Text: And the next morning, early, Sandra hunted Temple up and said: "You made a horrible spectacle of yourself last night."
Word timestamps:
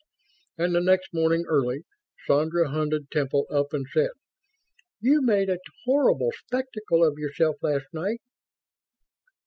And 0.57 0.73
the 0.73 0.81
next 0.81 1.13
morning, 1.13 1.45
early, 1.47 1.83
Sandra 2.25 2.69
hunted 2.71 3.11
Temple 3.11 3.45
up 3.51 3.71
and 3.71 3.85
said: 3.93 4.09
"You 4.99 5.21
made 5.21 5.47
a 5.47 5.59
horrible 5.85 6.31
spectacle 6.35 7.05
of 7.05 7.19
yourself 7.19 7.57
last 7.61 7.85
night." 7.93 8.19